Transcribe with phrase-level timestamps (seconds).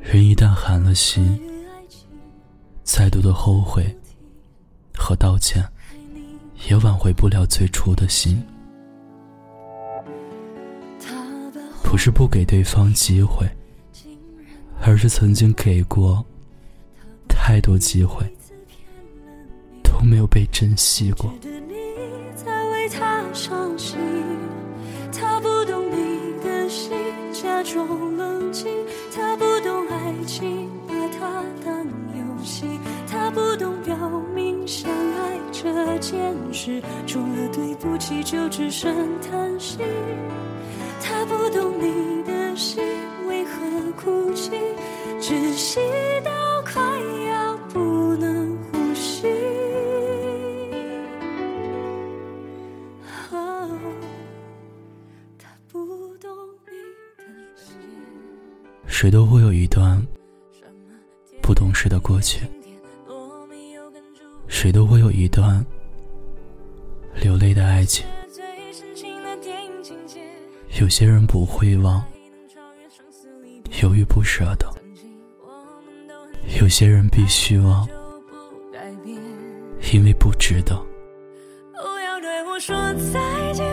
[0.00, 1.40] 人一旦寒了心，
[2.82, 3.84] 再多的后悔
[4.96, 5.64] 和道歉，
[6.68, 8.42] 也挽回不了最初的心。
[11.82, 13.44] 不是不给对方机会，
[14.80, 16.24] 而是曾经给过
[17.28, 18.24] 太多机会，
[19.82, 21.32] 都没有被珍惜过。
[34.70, 39.78] 相爱这件事，除了对不起就只剩叹息。
[41.02, 42.80] 他不懂你的心
[43.26, 43.60] 为何
[44.00, 44.52] 哭泣，
[45.20, 45.80] 窒息
[46.24, 46.30] 到
[46.62, 46.80] 快
[47.26, 49.26] 要不能呼吸。
[55.36, 55.84] 他不
[56.18, 56.30] 懂
[56.64, 56.70] 你
[57.18, 57.24] 的
[57.56, 57.74] 心。
[58.86, 60.00] 谁都会有一段
[61.42, 62.46] 不懂事的过去，
[64.60, 65.64] 谁都会有一段
[67.14, 68.04] 流泪的爱情。
[70.78, 72.04] 有些人不会忘，
[73.80, 74.66] 犹豫不舍的；
[76.60, 77.88] 有些人必须忘，
[79.94, 80.76] 因为不值得。
[81.72, 82.76] 不要对我说
[83.10, 83.66] 再见，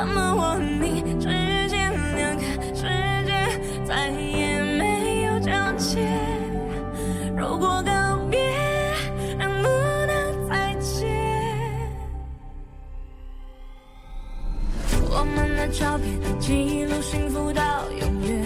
[0.00, 1.28] 怎么我和你之
[1.68, 2.42] 间两个
[2.74, 2.84] 世
[3.26, 6.08] 界再也没有交接？
[7.36, 8.40] 如果告别
[9.38, 9.68] 能不
[10.06, 11.06] 能再见？
[15.10, 17.62] 我们的照片记录幸福到
[18.00, 18.42] 永远，